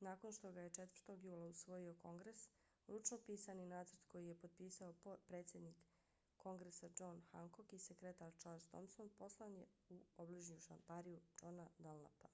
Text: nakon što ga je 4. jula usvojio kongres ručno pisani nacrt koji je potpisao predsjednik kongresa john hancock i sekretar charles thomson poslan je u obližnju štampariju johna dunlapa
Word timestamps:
nakon 0.00 0.32
što 0.36 0.52
ga 0.52 0.60
je 0.60 0.70
4. 0.70 0.88
jula 1.24 1.46
usvojio 1.46 1.96
kongres 2.02 2.44
ručno 2.88 3.18
pisani 3.26 3.66
nacrt 3.66 4.06
koji 4.12 4.26
je 4.28 4.38
potpisao 4.44 5.18
predsjednik 5.26 5.82
kongresa 6.36 6.88
john 7.00 7.20
hancock 7.32 7.72
i 7.72 7.78
sekretar 7.88 8.32
charles 8.38 8.66
thomson 8.68 9.10
poslan 9.18 9.56
je 9.60 9.66
u 9.88 9.98
obližnju 10.16 10.60
štampariju 10.60 11.20
johna 11.42 11.68
dunlapa 11.78 12.32